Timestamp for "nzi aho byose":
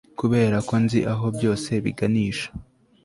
0.83-1.69